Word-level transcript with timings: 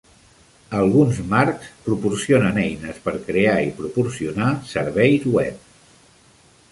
Alguns 0.77 1.17
marcs 1.33 1.67
proporcionen 1.89 2.57
eines 2.63 2.97
per 3.05 3.13
crear 3.27 3.59
i 3.65 3.69
proporcionar 3.81 4.49
serveis 4.73 5.29
web. 5.39 5.69